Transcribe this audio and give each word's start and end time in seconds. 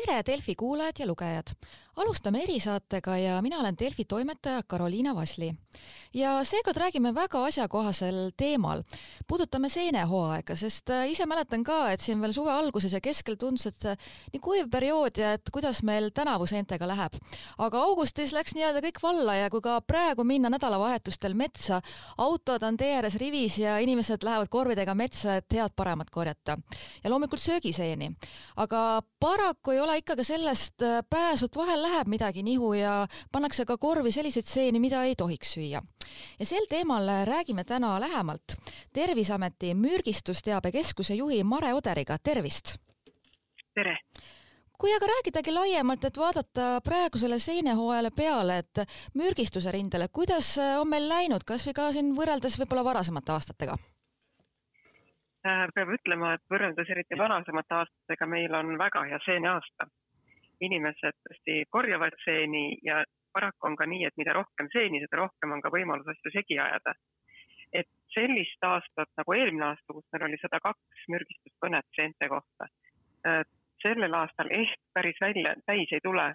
tere, 0.00 0.22
Delfi 0.26 0.54
kuulajad 0.56 0.98
ja 0.98 1.06
lugejad! 1.06 1.52
alustame 2.00 2.42
erisaatega 2.42 3.16
ja 3.16 3.42
mina 3.42 3.58
olen 3.60 3.76
Delfi 3.78 4.04
toimetaja 4.04 4.62
Karoliina 4.66 5.14
Vasli. 5.14 5.52
ja 6.14 6.44
seekord 6.44 6.76
räägime 6.76 7.14
väga 7.14 7.44
asjakohasel 7.44 8.30
teemal. 8.36 8.82
puudutame 9.28 9.68
seenehooaega, 9.68 10.56
sest 10.56 10.90
äh, 10.90 11.10
ise 11.10 11.26
mäletan 11.26 11.64
ka, 11.64 11.90
et 11.90 12.00
siin 12.00 12.20
veel 12.20 12.32
suve 12.32 12.52
alguses 12.52 12.92
ja 12.92 13.00
keskel 13.00 13.36
tundus, 13.36 13.66
et 13.66 13.84
nii 14.32 14.40
kuiv 14.40 14.70
periood 14.70 15.18
ja 15.18 15.32
et 15.32 15.50
kuidas 15.52 15.82
meil 15.82 16.10
tänavu 16.10 16.46
seentega 16.46 16.86
läheb. 16.88 17.18
aga 17.58 17.82
augustis 17.82 18.32
läks 18.32 18.54
nii-öelda 18.54 18.80
kõik 18.86 19.02
valla 19.02 19.34
ja 19.34 19.50
kui 19.50 19.60
ka 19.60 19.80
praegu 19.80 20.24
minna 20.24 20.50
nädalavahetustel 20.50 21.34
metsa, 21.34 21.80
autod 22.18 22.62
on 22.62 22.76
tee 22.76 22.94
ääres 22.96 23.14
rivis 23.14 23.58
ja 23.58 23.78
inimesed 23.78 24.22
lähevad 24.22 24.48
korvidega 24.48 24.94
metsa, 24.94 25.36
et 25.36 25.52
head 25.52 25.76
paremat 25.76 26.10
korjata. 26.10 26.58
ja 27.04 27.10
loomulikult 27.10 27.42
söögiseeni. 27.42 28.12
aga 28.56 29.02
paraku 29.20 29.70
ei 29.70 29.80
ole 29.80 29.89
ikka 29.98 30.16
ka 30.16 30.24
sellest 30.24 30.82
äh, 30.82 31.00
pääsu, 31.10 31.48
et 31.48 31.56
vahel 31.56 31.82
läheb 31.82 32.08
midagi 32.08 32.42
nihu 32.42 32.72
ja 32.74 33.06
pannakse 33.32 33.64
ka 33.66 33.76
korvi 33.78 34.12
selliseid 34.12 34.46
seeni, 34.46 34.80
mida 34.80 35.02
ei 35.04 35.16
tohiks 35.16 35.54
süüa. 35.56 35.82
ja 36.38 36.46
sel 36.46 36.66
teemal 36.68 37.08
räägime 37.26 37.64
täna 37.64 38.00
lähemalt 38.00 38.56
Terviseameti 38.92 39.74
mürgistusteabekeskuse 39.74 41.14
juhi 41.14 41.44
Mare 41.44 41.74
Oderiga, 41.74 42.18
tervist! 42.18 42.76
tere! 43.74 43.96
kui 44.80 44.94
aga 44.96 45.06
rääkidagi 45.06 45.52
laiemalt, 45.52 46.04
et 46.04 46.16
vaadata 46.16 46.80
praegusele 46.84 47.38
seenehooajale 47.38 48.10
peale, 48.16 48.58
et 48.58 48.84
mürgistuse 49.14 49.72
rindele, 49.72 50.08
kuidas 50.08 50.54
on 50.80 50.88
meil 50.88 51.08
läinud, 51.08 51.44
kas 51.44 51.66
või 51.68 51.76
ka 51.76 51.92
siin 51.92 52.14
võrreldes 52.16 52.56
võib-olla 52.62 52.84
varasemate 52.84 53.32
aastatega? 53.36 53.76
Äh, 55.40 55.70
peab 55.72 55.88
ütlema, 55.94 56.34
et 56.36 56.42
võrreldes 56.52 56.90
eriti 56.92 57.16
varasemate 57.16 57.72
aastatega 57.72 58.26
meil 58.28 58.52
on 58.58 58.74
väga 58.78 59.06
hea 59.08 59.18
seeneaasta. 59.24 59.88
inimesed 60.60 61.14
tõesti 61.24 61.54
korjavad 61.72 62.12
seeni 62.20 62.76
ja 62.84 62.98
paraku 63.32 63.68
on 63.68 63.76
ka 63.80 63.86
nii, 63.88 64.02
et 64.04 64.18
mida 64.20 64.34
rohkem 64.36 64.66
seeni, 64.74 64.98
seda 65.00 65.16
rohkem 65.22 65.54
on 65.54 65.62
ka 65.64 65.70
võimalus 65.72 66.10
asju 66.12 66.32
segi 66.34 66.58
ajada. 66.60 66.92
et 67.72 67.88
sellist 68.12 68.66
aastat 68.68 69.08
nagu 69.16 69.32
eelmine 69.32 69.64
aasta, 69.64 69.94
kus 69.94 70.04
meil 70.12 70.26
oli 70.26 70.40
sada 70.42 70.60
kaks 70.60 71.06
mürgistuskõnet 71.14 71.88
seente 71.96 72.28
kohta, 72.28 72.68
äh, 73.26 73.40
sellel 73.82 74.14
aastal 74.20 74.52
ehk 74.58 74.76
päris 74.92 75.20
välja 75.24 75.54
täis 75.66 75.92
ei 75.92 76.04
tule. 76.04 76.34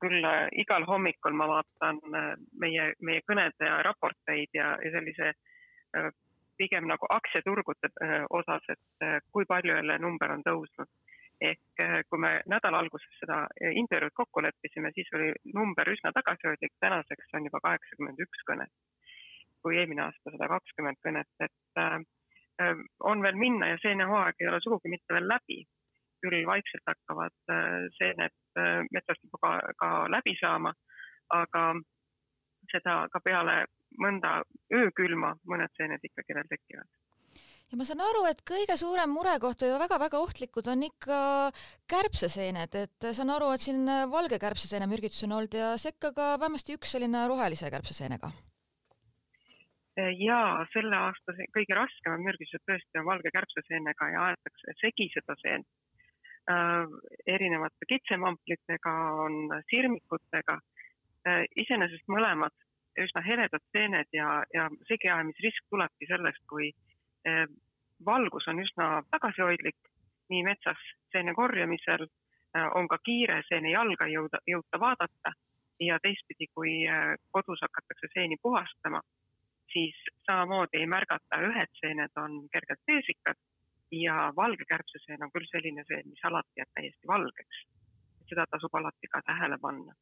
küll 0.00 0.24
äh, 0.24 0.48
igal 0.64 0.88
hommikul 0.90 1.38
ma 1.38 1.46
vaatan 1.46 2.02
meie, 2.58 2.94
meie 3.00 3.22
kõnede 3.30 3.70
ja 3.70 3.78
raporteid 3.86 4.50
ja, 4.58 4.74
ja 4.82 4.92
sellise 4.98 5.34
pigem 6.60 6.88
nagu 6.90 7.08
aktsiaturgude 7.16 7.90
äh, 8.04 8.24
osas, 8.40 8.66
et 8.74 9.06
äh, 9.06 9.18
kui 9.32 9.48
palju 9.48 9.76
jälle 9.78 9.98
number 9.98 10.36
on 10.36 10.44
tõusnud. 10.48 10.90
ehk 11.40 11.82
äh, 11.82 12.00
kui 12.08 12.20
me 12.20 12.30
nädala 12.52 12.82
alguses 12.84 13.14
seda 13.20 13.46
intervjuud 13.82 14.12
kokku 14.14 14.42
leppisime, 14.44 14.90
siis 14.92 15.08
oli 15.16 15.30
number 15.56 15.88
üsna 15.88 16.12
tagasihoidlik, 16.12 16.74
tänaseks 16.84 17.36
on 17.38 17.46
juba 17.48 17.62
kaheksakümmend 17.66 18.20
üks 18.26 18.44
kõnet. 18.50 18.74
kui 19.62 19.76
eelmine 19.76 20.02
aasta 20.06 20.32
sada 20.32 20.48
kakskümmend 20.48 21.00
kõnet, 21.06 21.32
et 21.46 21.80
äh, 22.60 22.76
on 23.00 23.22
veel 23.22 23.36
minna 23.40 23.72
ja 23.72 23.78
seenehooaeg 23.82 24.40
ei 24.40 24.48
ole 24.48 24.60
sugugi 24.64 24.92
mitte 24.92 25.14
veel 25.14 25.28
läbi. 25.28 25.64
küll 26.20 26.44
vaikselt 26.46 26.84
hakkavad 26.84 27.32
äh, 27.48 27.86
seened 27.96 28.34
äh, 28.60 28.82
metsast 28.92 29.22
juba 29.24 29.38
ka, 29.40 29.52
ka 29.80 29.88
läbi 30.12 30.34
saama, 30.40 30.74
aga 31.32 31.62
seda 32.72 32.96
ka 33.12 33.22
peale 33.24 33.54
mõnda 33.98 34.40
öökülma 34.74 35.34
mõned 35.44 35.72
seened 35.76 36.04
ikkagi 36.04 36.36
veel 36.36 36.50
tekivad 36.50 36.88
ja 37.70 37.78
ma 37.78 37.86
saan 37.86 38.02
aru, 38.02 38.24
et 38.30 38.42
kõige 38.46 38.74
suurem 38.78 39.12
murekoht 39.14 39.62
ja 39.62 39.78
väga-väga 39.80 40.18
ohtlikud 40.18 40.68
on 40.72 40.82
ikka 40.88 41.18
kärbseseened, 41.90 42.76
et 42.84 43.10
saan 43.16 43.30
aru, 43.34 43.52
et 43.54 43.64
siin 43.64 43.84
valge 44.10 44.40
kärbseseene 44.42 44.88
mürgitus 44.90 45.22
on 45.26 45.36
olnud 45.38 45.54
ja 45.54 45.74
sekka 45.78 46.10
ka 46.16 46.32
vähemasti 46.42 46.74
üks 46.78 46.96
selline 46.96 47.26
rohelise 47.30 47.70
kärbseseenega. 47.70 48.32
ja 50.18 50.40
selle 50.72 50.96
aasta 50.96 51.34
kõige 51.54 51.76
raskemad 51.76 52.22
mürgistused 52.24 52.64
tõesti 52.66 53.00
on 53.00 53.06
valge 53.06 53.30
kärbseseenega 53.34 54.08
ja 54.14 54.26
aetakse 54.30 54.74
segi 54.80 55.10
seda 55.12 55.36
seent 55.42 55.66
äh, 56.50 56.86
erinevate 57.26 57.88
kitsemamplitega, 57.90 58.94
on 59.26 59.62
sirmikutega 59.70 60.56
äh,. 61.28 61.44
iseenesest 61.54 62.08
mõlemad 62.08 62.54
üsna 62.98 63.22
heledad 63.22 63.62
seened 63.72 64.08
ja, 64.12 64.42
ja 64.54 64.68
segiajamisrisk 64.88 65.68
tulebki 65.70 66.08
sellest, 66.08 66.42
kui 66.48 66.70
eh, 67.28 67.46
valgus 68.06 68.48
on 68.48 68.62
üsna 68.62 69.02
tagasihoidlik 69.10 69.78
nii 70.30 70.42
metsas 70.46 70.80
seene 71.12 71.34
korjamisel, 71.34 72.06
eh, 72.56 72.68
on 72.74 72.88
ka 72.88 72.98
kiire 73.04 73.40
seene 73.48 73.72
jalga 73.74 74.08
jõuda, 74.10 74.42
jõuta 74.46 74.80
vaadata 74.80 75.34
ja 75.80 75.98
teistpidi, 76.02 76.50
kui 76.54 76.82
eh, 76.86 77.14
kodus 77.30 77.62
hakatakse 77.66 78.10
seeni 78.14 78.38
puhastama, 78.42 79.02
siis 79.72 79.96
samamoodi 80.26 80.82
ei 80.82 80.86
märgata, 80.86 81.42
ühed 81.46 81.72
seened 81.80 82.22
on 82.24 82.42
kergelt 82.52 82.82
peesikad 82.86 83.38
ja 83.92 84.32
valge 84.36 84.64
kärbseseen 84.68 85.22
on 85.22 85.32
küll 85.34 85.46
selline 85.50 85.84
seen, 85.86 86.08
mis 86.10 86.24
alati 86.24 86.62
jääb 86.62 86.74
täiesti 86.74 87.06
valgeks. 87.14 87.66
seda 88.30 88.44
tasub 88.46 88.74
alati 88.78 89.08
ka 89.10 89.18
tähele 89.26 89.56
panna 89.58 89.94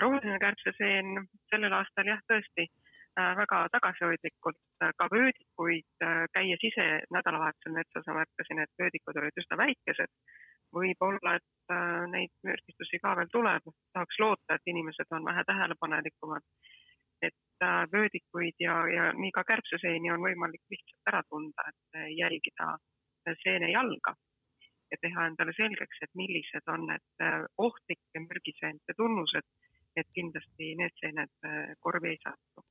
roheline 0.00 0.38
kärbseseen 0.38 1.26
sellel 1.50 1.72
aastal 1.78 2.08
jah, 2.10 2.20
tõesti 2.30 2.66
äh, 2.66 3.32
väga 3.38 3.60
tagasihoidlikult 3.74 4.58
äh, 4.82 4.92
ka 4.98 5.08
vöödikuid, 5.12 5.88
käies 6.34 6.64
ise 6.70 6.86
nädalavahetusel 7.14 7.76
metsas, 7.76 8.06
ma 8.08 8.20
märkasin, 8.20 8.62
et 8.62 8.82
vöödikud 8.82 9.22
olid 9.22 9.42
üsna 9.42 9.60
väikesed. 9.62 10.12
võib-olla, 10.76 11.36
et 11.38 11.72
neid 12.10 12.32
mürgistusi 12.44 12.98
ka 13.00 13.12
veel 13.16 13.28
tuleb, 13.32 13.68
tahaks 13.94 14.18
loota, 14.20 14.56
et 14.56 14.66
inimesed 14.72 15.14
on 15.14 15.24
vähe 15.24 15.44
tähelepanelikumad. 15.46 16.42
et 17.22 17.64
vöödikuid 17.92 18.58
ja, 18.60 18.74
ja 18.94 19.04
nii 19.12 19.30
ka 19.32 19.44
kärbseseeni 19.48 20.10
on 20.12 20.20
võimalik 20.20 20.60
lihtsalt 20.70 21.12
ära 21.12 21.22
tunda, 21.30 21.62
et 21.70 22.00
jälgida 22.18 22.66
seene 23.42 23.70
jalga 23.70 24.12
ja 24.90 24.98
teha 25.00 25.26
endale 25.26 25.54
selgeks, 25.56 26.02
et 26.02 26.12
millised 26.14 26.68
on 26.74 26.86
need 26.90 27.24
ohtlike 27.66 28.22
mürgiseente 28.26 28.94
tunnused 28.96 29.46
et 29.96 30.08
kindlasti 30.14 30.74
need 30.80 30.94
seened 31.00 31.32
äh, 31.48 31.74
korvi 31.80 32.14
ei 32.14 32.18
satu. 32.22 32.64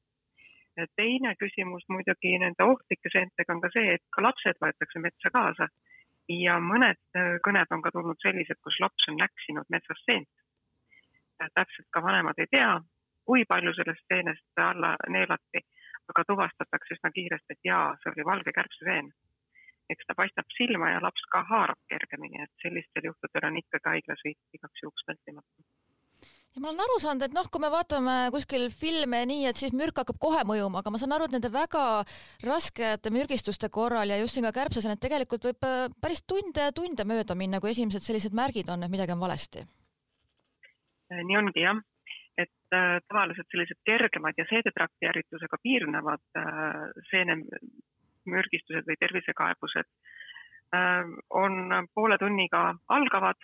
teine 1.00 1.32
küsimus 1.40 1.86
muidugi 1.90 2.34
nende 2.40 2.64
ohtlike 2.64 3.10
seentega 3.12 3.54
on 3.54 3.62
ka 3.64 3.70
see, 3.76 3.94
et 3.96 4.04
ka 4.16 4.24
lapsed 4.26 4.58
võetakse 4.64 5.02
metsa 5.06 5.32
kaasa 5.38 5.68
ja 6.30 6.58
mõned 6.72 7.00
äh, 7.20 7.38
kõned 7.48 7.72
on 7.72 7.84
ka 7.86 7.94
tulnud 7.96 8.20
sellised, 8.26 8.60
kus 8.62 8.80
laps 8.84 9.08
on 9.12 9.22
näksinud 9.22 9.72
metsast 9.76 10.10
seent. 10.10 10.30
täpselt 11.54 11.88
ka 11.92 12.02
vanemad 12.04 12.38
ei 12.40 12.48
tea, 12.52 12.74
kui 13.28 13.46
palju 13.46 13.74
sellest 13.76 14.06
seenest 14.12 14.62
alla 14.66 14.96
neelati, 15.16 15.62
aga 16.12 16.24
tuvastatakse 16.28 16.96
üsna 16.96 17.12
kiiresti, 17.18 17.58
et 17.58 17.70
jaa, 17.72 17.88
see 18.02 18.14
oli 18.14 18.28
valge 18.32 18.54
kärbseseen. 18.60 19.10
eks 19.90 20.06
ta 20.08 20.14
paistab 20.18 20.48
silma 20.58 20.92
ja 20.92 21.02
laps 21.02 21.26
ka 21.32 21.44
haarab 21.50 21.82
kergemini, 21.94 22.44
et 22.44 22.54
sellistel 22.64 23.10
juhtudel 23.12 23.50
on 23.50 23.58
ikkagi 23.62 23.92
haiglas 23.94 24.24
viit 24.26 24.58
igaks 24.60 24.82
juhuks 24.84 25.08
vältimatu 25.08 25.66
ja 26.56 26.62
ma 26.64 26.70
olen 26.72 26.84
aru 26.86 27.00
saanud, 27.04 27.26
et 27.26 27.34
noh, 27.36 27.48
kui 27.52 27.60
me 27.60 27.70
vaatame 27.72 28.16
kuskil 28.32 28.70
filme 28.72 29.20
nii, 29.28 29.44
et 29.50 29.60
siis 29.60 29.74
mürk 29.76 29.98
hakkab 30.00 30.20
kohe 30.24 30.44
mõjuma, 30.48 30.80
aga 30.80 30.94
ma 30.94 31.02
saan 31.02 31.16
aru, 31.16 31.28
et 31.28 31.36
nende 31.36 31.52
väga 31.52 31.84
raskete 32.48 33.12
mürgistuste 33.12 33.68
korral 33.74 34.14
ja 34.14 34.20
just 34.22 34.38
siin 34.38 34.48
ka 34.48 34.54
kärbses, 34.56 34.88
et 34.88 35.02
tegelikult 35.04 35.50
võib 35.50 35.68
äh, 35.68 35.90
päris 36.02 36.24
tunde 36.24 36.70
ja 36.70 36.76
tunde 36.76 37.04
mööda 37.08 37.36
minna, 37.36 37.60
kui 37.60 37.74
esimesed 37.76 38.06
sellised 38.06 38.38
märgid 38.38 38.72
on, 38.72 38.86
et 38.88 38.94
midagi 38.94 39.16
on 39.16 39.24
valesti. 39.24 39.66
Äh, 41.12 41.24
nii 41.28 41.40
ongi 41.42 41.66
jah, 41.66 41.82
et 42.40 42.76
äh, 42.78 43.02
tavaliselt 43.10 43.52
sellised 43.52 43.82
kergemad 43.88 44.40
ja 44.40 44.48
seedetrakti 44.48 45.12
ärritusega 45.12 45.60
piirnevad 45.64 46.24
äh, 46.40 46.86
seenemürgistused 47.12 48.88
või 48.88 48.96
tervisekaebused 49.04 49.92
äh, 50.72 51.04
on 51.36 51.84
poole 51.92 52.20
tunniga 52.24 52.70
algavad 52.88 53.44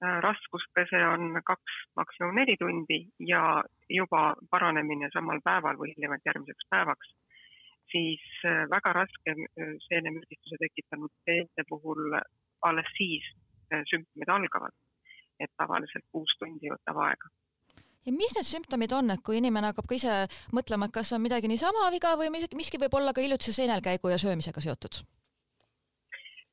raskuspese 0.00 1.00
on 1.06 1.40
kaks, 1.44 1.78
maksimum 1.96 2.34
neli 2.34 2.56
tundi 2.60 3.00
ja 3.28 3.64
juba 3.90 4.34
paranemine 4.50 5.10
samal 5.12 5.40
päeval 5.44 5.80
või 5.80 5.90
hiljemalt 5.96 6.26
järgmiseks 6.26 6.68
päevaks, 6.70 7.10
siis 7.92 8.22
äh, 8.46 8.62
väga 8.70 8.92
raske 9.00 9.34
äh, 9.34 9.74
seenemürgistuse 9.88 10.60
tekitanud 10.60 11.10
seente 11.24 11.66
puhul 11.68 12.14
alles 12.62 12.94
siis 12.96 13.26
sümptomid 13.90 14.30
algavad. 14.32 14.72
et 15.38 15.50
tavaliselt 15.56 16.04
kuus 16.10 16.32
tundi 16.38 16.70
võtab 16.70 16.96
aega 16.98 17.28
ja 18.08 18.14
mis 18.16 18.32
need 18.34 18.46
sümptomid 18.48 18.92
on, 18.96 19.12
et 19.14 19.22
kui 19.22 19.38
inimene 19.38 19.70
hakkab 19.70 19.86
ka 19.86 19.94
ise 19.98 20.14
mõtlema, 20.56 20.88
et 20.88 20.94
kas 20.96 21.12
on 21.14 21.22
midagi 21.22 21.50
niisama 21.50 21.90
viga 21.94 22.14
või 22.18 22.32
miski 22.32 22.80
võib 22.80 22.96
olla 22.98 23.12
ka 23.12 23.22
hiljutise 23.24 23.54
seenelkäigu 23.60 24.12
ja 24.12 24.18
söömisega 24.18 24.64
seotud? 24.64 25.02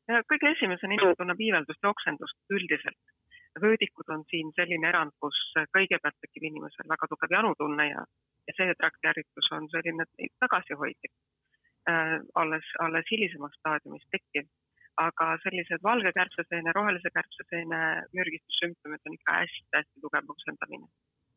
kõige 0.06 0.52
esimesena 0.52 0.94
inimene 0.94 1.18
tunneb 1.18 1.40
iiveldust 1.42 1.82
ja 1.82 1.90
oksendust 1.90 2.38
üldiselt 2.54 3.15
vöödikud 3.62 4.10
on 4.16 4.24
siin 4.32 4.52
selline 4.56 4.90
erand, 4.90 5.14
kus 5.24 5.38
kõigepealt 5.78 6.18
tekib 6.24 6.48
inimesel 6.50 6.90
väga 6.92 7.08
tugev 7.12 7.36
janutunne 7.38 7.88
ja, 7.90 8.04
ja 8.48 8.56
see 8.58 8.76
traktiärritus 8.82 9.52
on 9.58 9.70
selline 9.74 10.06
tagasihoidlik 10.44 11.14
äh,, 11.90 12.20
alles, 12.42 12.68
alles 12.86 13.12
hilisemas 13.12 13.58
staadiumis 13.60 14.08
tekkiv. 14.12 14.48
aga 15.04 15.26
sellised 15.44 15.82
valge 15.84 16.12
kärbseseene, 16.16 16.72
rohelise 16.76 17.10
kärbseseene 17.16 17.80
mürgistussümptomid 18.16 19.10
on 19.10 19.18
ikka 19.18 19.34
hästi-hästi 19.42 20.04
tugev 20.04 20.30
oksendamine. 20.36 20.88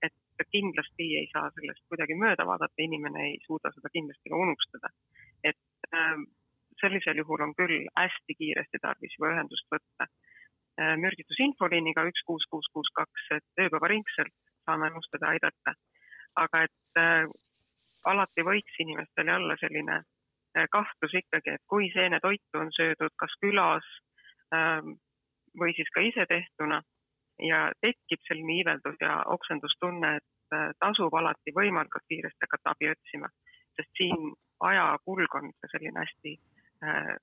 et 0.06 0.46
kindlasti 0.54 1.06
ei 1.20 1.26
saa 1.32 1.50
sellest 1.54 1.82
kuidagi 1.90 2.14
mööda 2.14 2.46
vaadata, 2.46 2.78
inimene 2.78 3.24
ei 3.30 3.38
suuda 3.46 3.72
seda 3.74 3.90
kindlasti 3.96 4.30
ka 4.30 4.36
unustada. 4.46 4.88
et 5.50 5.58
äh, 5.94 6.18
sellisel 6.80 7.18
juhul 7.22 7.42
on 7.46 7.54
küll 7.60 7.86
hästi 7.98 8.38
kiiresti 8.40 8.78
tarvis 8.82 9.16
juba 9.18 9.32
ühendust 9.34 9.66
võtta 9.74 10.06
äh, 10.80 10.94
mürgistusinfoliiniga 11.02 12.04
üks 12.10 12.24
kuus 12.26 12.46
kuus 12.50 12.68
kuus 12.72 12.90
kaks, 12.94 13.26
et 13.38 13.64
ööpäevaringselt 13.64 14.34
saame 14.68 14.90
nõustada, 14.92 15.32
aidata. 15.32 15.74
aga 16.36 16.62
et 16.66 17.00
äh, 17.00 17.26
alati 18.04 18.44
võiks 18.46 18.78
inimestel 18.84 19.30
olla 19.34 19.56
selline 19.60 19.96
äh, 20.00 20.68
kahtlus 20.70 21.14
ikkagi, 21.22 21.56
et 21.56 21.64
kui 21.66 21.90
seenetoitu 21.94 22.62
on 22.62 22.72
söödud 22.76 23.14
kas 23.18 23.34
külas 23.42 23.88
ähm, 24.54 24.96
või 25.58 25.74
siis 25.76 25.90
ka 25.94 26.04
isetehtuna 26.04 26.82
ja 27.42 27.60
tekib 27.84 28.22
selline 28.28 28.58
iiveldus 28.60 28.98
ja 29.00 29.22
oksendustunne, 29.36 30.16
et 30.20 30.56
äh, 30.56 30.70
tasub 30.84 31.14
alati 31.14 31.54
võimalikult 31.56 32.06
kiiresti 32.10 32.46
hakata 32.46 32.74
abi 32.74 32.90
otsima, 32.92 33.30
sest 33.76 33.90
siin 34.00 34.34
ajakulg 34.70 35.34
on 35.40 35.50
ikka 35.52 35.72
selline 35.72 36.04
hästi 36.04 36.34
äh, 36.84 37.14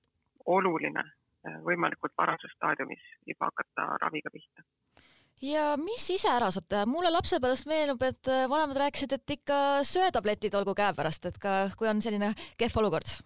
oluline 0.46 1.04
äh, 1.04 1.25
võimalikult 1.66 2.14
varases 2.18 2.52
staadiumis 2.56 3.02
juba 3.26 3.50
hakata 3.50 3.92
raviga 4.02 4.32
pihta 4.32 4.64
ja 5.42 5.74
mis 5.80 6.04
ise 6.10 6.30
ära 6.32 6.50
saab 6.54 6.68
teha, 6.70 6.86
mulle 6.88 7.10
lapsepõlvest 7.12 7.68
meenub, 7.68 8.02
et 8.06 8.30
äh, 8.32 8.46
vanemad 8.50 8.80
rääkisid, 8.80 9.12
et 9.12 9.36
ikka 9.36 9.58
söetabletid 9.84 10.54
olgu 10.56 10.74
käepärast, 10.76 11.28
et 11.28 11.38
ka 11.42 11.56
kui 11.78 11.90
on 11.90 12.02
selline 12.02 12.32
kehv 12.58 12.78
olukord. 12.80 13.16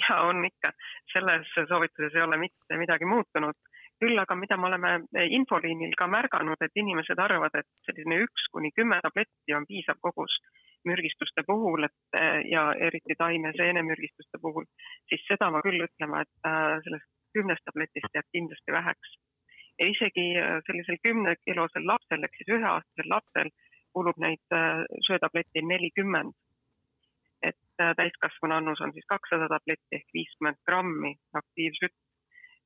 ja 0.00 0.20
on 0.28 0.44
ikka, 0.44 0.72
selles 1.12 1.48
soovituses 1.68 2.14
ei 2.14 2.22
ole 2.22 2.38
mitte 2.40 2.78
midagi 2.78 3.04
muutunud. 3.04 3.56
küll 4.00 4.16
aga, 4.16 4.34
mida 4.34 4.56
me 4.56 4.66
oleme 4.66 4.90
infoliinil 5.36 5.92
ka 5.96 6.06
märganud, 6.08 6.56
et 6.64 6.72
inimesed 6.82 7.18
arvavad, 7.20 7.52
et 7.54 7.68
selline 7.84 8.22
üks 8.24 8.46
kuni 8.52 8.70
kümme 8.72 8.96
tabletti 9.02 9.54
on 9.56 9.66
piisav 9.68 10.00
kogus 10.00 10.38
mürgistuste 10.84 11.42
puhul, 11.46 11.84
et 11.84 12.20
äh, 12.20 12.40
ja 12.50 12.70
eriti 12.88 13.16
taime 13.18 13.52
seenemürgistuste 13.56 14.40
puhul, 14.42 14.66
siis 15.08 15.24
seda 15.28 15.50
ma 15.52 15.62
küll 15.66 15.84
ütlema, 15.84 16.22
et 16.24 16.48
äh, 16.48 16.76
sellest 16.84 17.08
kümnest 17.36 17.64
tabletist 17.68 18.14
jääb 18.16 18.28
kindlasti 18.34 18.74
väheks 18.74 19.16
ja 19.78 19.88
isegi 19.92 20.26
äh, 20.40 20.60
sellisel 20.66 21.00
kümnekilosel 21.06 21.86
lapsel 21.92 22.26
ehk 22.26 22.38
siis 22.38 22.54
üheaastasel 22.56 23.10
lapsel 23.14 23.52
kulub 23.96 24.18
neid 24.22 24.54
söötabletti 25.08 25.64
nelikümmend. 25.66 26.36
et 27.42 27.96
täiskasvanu 27.96 28.54
annus 28.54 28.80
on 28.84 28.92
siis 28.92 29.06
kakssada 29.08 29.48
tabletti 29.48 29.96
ehk 29.96 30.12
viiskümmend 30.14 30.58
grammi 30.68 31.14
aktiivsütt. 31.40 31.96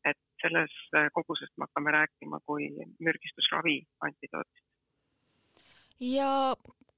et 0.05 0.20
selles 0.43 0.75
kogusest 1.16 1.55
me 1.56 1.64
hakkame 1.64 1.90
rääkima 1.96 2.40
kui 2.46 2.69
mürgistusravi 3.00 3.76
antidootist. 4.08 4.66
ja 6.00 6.31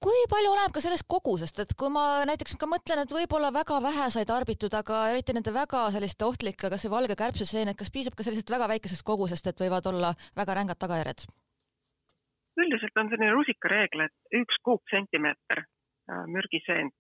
kui 0.05 0.27
palju 0.31 0.51
oleneb 0.53 0.75
ka 0.75 0.83
sellest 0.85 1.07
kogusest, 1.09 1.63
et 1.63 1.73
kui 1.79 1.91
ma 1.93 2.25
näiteks 2.29 2.59
ka 2.61 2.69
mõtlen, 2.71 3.03
et 3.03 3.15
võib-olla 3.17 3.53
väga 3.55 3.81
vähe 3.85 4.11
sai 4.13 4.27
tarbitud, 4.29 4.75
aga 4.77 5.07
eriti 5.13 5.35
nende 5.37 5.55
väga 5.55 5.87
selliste 5.95 6.27
ohtlike, 6.29 6.71
kas 6.73 6.85
või 6.87 6.95
valge 6.99 7.17
kärbseseened, 7.19 7.79
kas 7.79 7.93
piisab 7.95 8.19
ka 8.19 8.27
sellisest 8.27 8.53
väga 8.53 8.69
väikesest 8.75 9.07
kogusest, 9.07 9.47
et 9.47 9.65
võivad 9.65 9.89
olla 9.93 10.15
väga 10.37 10.61
rängad 10.61 10.81
tagajärjed? 10.85 11.27
üldiselt 12.57 12.97
on 12.97 13.11
selline 13.13 13.35
rusikareegel, 13.37 14.07
et 14.07 14.39
üks 14.41 14.57
kuupsentimeeter 14.65 15.59
äh, 15.61 16.23
mürgiseent 16.33 16.97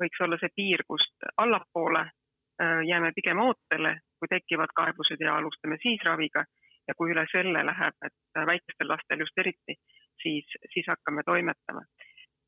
võiks 0.00 0.22
olla 0.24 0.38
see 0.40 0.52
piir, 0.56 0.84
kust 0.88 1.26
allapoole 1.42 2.02
äh, 2.06 2.80
jääme 2.88 3.12
pigem 3.16 3.42
ootele, 3.44 3.98
kui 4.18 4.30
tekivad 4.32 4.72
kaebused 4.76 5.20
ja 5.20 5.36
alustame 5.36 5.76
siis 5.82 6.00
raviga 6.08 6.44
ja 6.88 6.96
kui 6.98 7.12
üle 7.12 7.24
selle 7.32 7.64
läheb, 7.66 7.98
et 8.08 8.38
äh, 8.38 8.46
väikestel 8.48 8.90
lastel 8.90 9.24
just 9.24 9.38
eriti, 9.38 9.76
siis, 10.22 10.56
siis 10.74 10.88
hakkame 10.88 11.22
toimetama. 11.26 11.84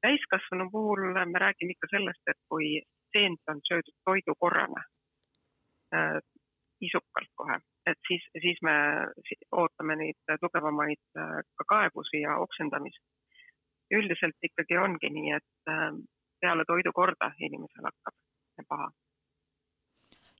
Täiskasvanu 0.04 0.70
puhul 0.70 1.02
me 1.32 1.38
räägime 1.44 1.74
ikka 1.74 1.88
sellest, 1.90 2.24
et 2.30 2.40
kui 2.48 2.68
seent 3.16 3.52
on 3.52 3.60
söödud 3.68 3.96
toidukorrana 4.08 4.82
äh, 5.96 6.18
isukalt 6.88 7.30
kohe, 7.40 7.56
et 7.90 8.00
siis, 8.08 8.24
siis 8.44 8.58
me 8.68 8.74
ootame 9.60 9.96
neid 10.02 10.34
tugevamaid 10.42 11.04
äh, 11.22 11.38
ka 11.58 11.68
kaebusi 11.74 12.24
ja 12.26 12.36
oksendamist. 12.46 13.04
üldiselt 13.94 14.46
ikkagi 14.48 14.76
ongi 14.80 15.10
nii, 15.16 15.32
et 15.38 15.72
äh, 15.72 15.90
peale 16.40 16.64
toidukorda 16.68 17.32
inimesel 17.48 17.90
hakkab 17.90 18.68
paha 18.68 18.88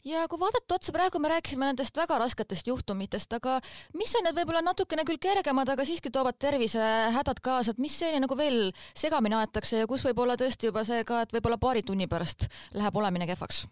ja 0.04 0.24
kui 0.30 0.40
vaadata 0.40 0.76
otsa, 0.76 0.92
praegu 0.94 1.20
me 1.22 1.30
rääkisime 1.32 1.68
nendest 1.68 1.96
väga 1.96 2.18
rasketest 2.20 2.66
juhtumitest, 2.68 3.32
aga 3.38 3.58
mis 3.98 4.12
on 4.18 4.26
need 4.28 4.36
võib-olla 4.38 4.64
natukene 4.64 5.06
küll 5.08 5.20
kergemad, 5.20 5.70
aga 5.72 5.86
siiski 5.88 6.12
toovad 6.12 6.38
tervisehädad 6.40 7.40
kaasa, 7.44 7.72
et 7.72 7.82
mis 7.82 7.96
seeni 7.98 8.20
nagu 8.24 8.36
veel 8.38 8.68
segamini 8.96 9.38
aetakse 9.40 9.80
ja 9.82 9.88
kus 9.90 10.04
võib 10.06 10.20
olla 10.24 10.36
tõesti 10.40 10.70
juba 10.70 10.84
see 10.84 11.06
ka, 11.08 11.24
et 11.24 11.32
võib-olla 11.34 11.60
paari 11.60 11.82
tunni 11.86 12.08
pärast 12.10 12.50
läheb 12.76 13.00
olemine 13.00 13.28
kehvaks? 13.30 13.64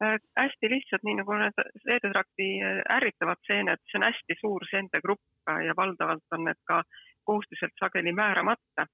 Äh, 0.00 0.16
hästi 0.38 0.70
lihtsalt, 0.72 1.02
nii 1.04 1.18
nagu 1.18 1.36
need 1.36 1.58
seedetrakti 1.84 2.48
äh, 2.64 2.80
ärritavad 2.96 3.42
seened, 3.44 3.82
see 3.90 3.98
on 4.00 4.06
hästi 4.08 4.38
suur 4.38 4.64
seente 4.70 5.02
grupp 5.04 5.52
ja 5.66 5.74
valdavalt 5.76 6.36
on 6.36 6.46
need 6.46 6.60
ka 6.64 6.80
koostiselt 7.28 7.76
sageli 7.82 8.14
määramata 8.16 8.86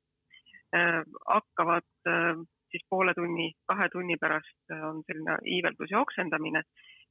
äh,. 0.74 1.04
hakkavad 1.28 1.86
äh, 2.10 2.42
poole 2.90 3.14
tunni, 3.14 3.52
kahe 3.68 3.88
tunni 3.92 4.16
pärast 4.20 4.72
äh, 4.72 4.84
on 4.88 5.02
selline 5.06 5.38
iiveldus 5.54 5.90
ja 5.90 6.00
oksendamine. 6.00 6.62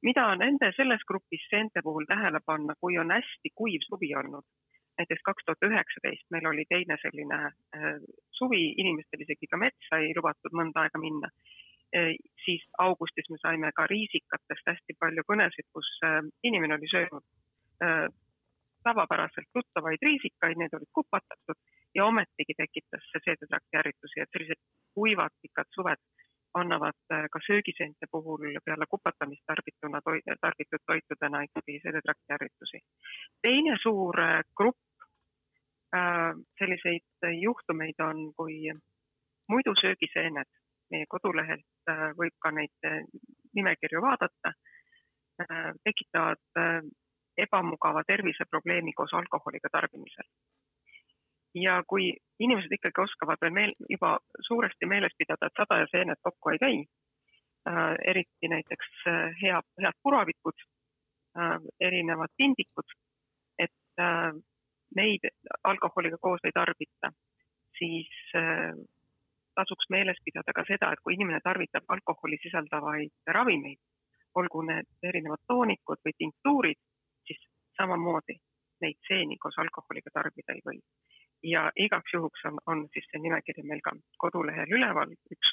mida 0.06 0.26
nende 0.36 0.72
selles 0.76 1.02
grupis 1.08 1.46
seente 1.50 1.82
puhul 1.84 2.06
tähele 2.06 2.40
panna, 2.46 2.76
kui 2.80 2.98
on 3.02 3.12
hästi 3.12 3.50
kuiv 3.56 3.86
suvi 3.88 4.12
olnud, 4.16 4.46
näiteks 5.00 5.24
kaks 5.26 5.46
tuhat 5.46 5.66
üheksateist 5.70 6.28
meil 6.32 6.48
oli 6.48 6.66
teine 6.70 6.98
selline 7.02 7.40
äh, 7.46 7.96
suvi, 8.32 8.64
inimestel 8.84 9.26
isegi 9.26 9.48
ka 9.52 9.58
metsa 9.58 10.02
ei 10.02 10.14
lubatud 10.18 10.54
mõnda 10.60 10.86
aega 10.86 11.02
minna. 11.02 11.32
Äh,, 11.96 12.14
siis 12.46 12.68
augustis 12.78 13.30
me 13.30 13.40
saime 13.42 13.72
ka 13.76 13.88
riisikatest 13.88 14.72
hästi 14.74 15.00
palju 15.00 15.24
kõnesid, 15.32 15.68
kus 15.74 15.90
inimene 16.44 16.78
oli 16.78 16.92
söönud 16.92 17.26
tavapäraselt 18.86 19.50
tuttavaid 19.54 20.04
riisikaid, 20.08 20.60
need 20.62 20.74
olid 20.78 20.92
kupatatud 20.94 21.58
ja 21.96 22.06
ometigi 22.06 22.54
tekitas 22.58 23.04
see 23.12 23.24
seedetrakti 23.26 23.80
ärritusi, 23.82 24.22
et 24.22 24.32
sellised 24.36 24.62
kuivad 24.98 25.34
pikad 25.42 25.70
suved 25.76 26.02
annavad 26.56 27.00
äh, 27.12 27.28
ka 27.32 27.40
söögiseente 27.48 28.06
puhul 28.12 28.44
peale 28.66 28.86
kupatamist 28.90 29.44
tarbituna, 29.52 30.02
tarbitud 30.42 30.84
toitudena 30.86 31.42
ikkagi 31.48 31.80
seedetrakti 31.84 32.36
ärritusi. 32.38 32.80
teine 33.42 33.78
suur 33.84 34.20
äh, 34.20 34.42
grupp 34.58 34.80
äh, 35.96 36.32
selliseid 36.60 37.28
juhtumeid 37.42 38.00
on, 38.10 38.22
kui 38.38 38.56
muidu 39.52 39.76
söögiseened, 39.82 40.52
meie 40.92 41.06
kodulehelt 41.10 41.92
võib 42.20 42.36
ka 42.42 42.52
neid 42.52 42.88
nimekirju 43.58 44.02
vaadata, 44.02 44.52
tekitavad 45.86 46.42
ebamugava 47.46 48.04
terviseprobleemi 48.08 48.94
koos 48.98 49.14
alkoholiga 49.14 49.70
tarbimisel 49.72 50.28
ja 51.56 51.84
kui 51.88 52.12
inimesed 52.40 52.72
ikkagi 52.78 53.02
oskavad 53.02 53.42
veel 53.42 53.54
meel, 53.56 53.74
juba 53.90 54.18
suuresti 54.48 54.86
meeles 54.92 55.16
pidada, 55.18 55.48
et 55.48 55.60
sada 55.62 55.80
ja 55.82 55.88
seened 55.92 56.20
kokku 56.22 56.52
ei 56.52 56.60
käi 56.64 56.76
äh,, 56.82 57.96
eriti 58.12 58.52
näiteks 58.52 58.90
äh, 59.08 59.38
hea, 59.42 59.62
head 59.82 60.00
puravikud 60.04 60.66
äh,, 61.40 61.56
erinevad 61.80 62.34
tindikud, 62.38 62.98
et 63.60 64.04
äh, 64.04 64.34
neid 64.96 65.30
alkoholiga 65.64 66.18
koos 66.22 66.44
ei 66.44 66.56
tarbita, 66.56 67.12
siis 67.80 68.12
äh, 68.36 68.76
tasuks 69.56 69.90
meeles 69.90 70.20
pidada 70.26 70.54
ka 70.56 70.66
seda, 70.68 70.92
et 70.92 71.04
kui 71.04 71.16
inimene 71.16 71.40
tarvitab 71.44 71.88
alkoholi 71.96 72.40
sisaldavaid 72.44 73.32
ravimeid, 73.38 73.80
olgu 74.36 74.66
need 74.68 74.92
erinevad 75.04 75.40
toonikud 75.48 76.04
või 76.06 76.14
tinktuurid, 76.18 76.80
siis 77.28 77.40
samamoodi 77.80 78.36
neid 78.84 79.00
seeni 79.08 79.38
koos 79.40 79.56
alkoholiga 79.64 80.12
tarbida 80.14 80.56
ei 80.56 80.64
või 80.66 80.82
ja 81.46 81.66
igaks 81.76 82.14
juhuks 82.14 82.46
on, 82.50 82.60
on 82.72 82.86
siis 82.94 83.08
see 83.12 83.22
nimekiri 83.22 83.64
meil 83.70 83.82
ka 83.86 83.94
kodulehel 84.24 84.72
üleval, 84.78 85.12
üks 85.36 85.52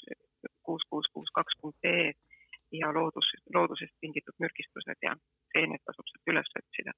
kuus, 0.67 0.85
kuus, 0.91 1.09
kuus, 1.13 1.31
kaks 1.37 1.59
punkt 1.61 1.89
ee 1.89 2.13
ja 2.73 2.89
loodus, 2.97 3.29
loodusest 3.55 3.95
tingitud 4.01 4.39
mürgistused 4.41 5.05
ja 5.05 5.13
seened 5.53 5.83
tasub 5.85 6.09
sealt 6.09 6.33
üles 6.33 6.53
otsida. 6.61 6.95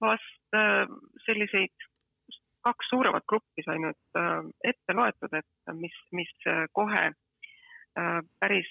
vast 0.00 0.54
äh, 0.54 0.84
selliseid 1.24 1.86
kaks 2.68 2.90
suuremat 2.90 3.24
gruppi 3.32 3.64
sai 3.64 3.78
nüüd 3.80 4.20
äh, 4.20 4.42
ette 4.72 4.96
loetud, 4.98 5.32
et 5.40 5.76
mis, 5.80 5.96
mis 6.12 6.32
kohe 6.72 7.08
päris 7.96 8.68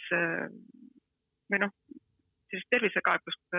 või 1.49 1.59
noh, 1.63 1.71
sellist 2.51 2.69
tervisekaebust 2.69 3.55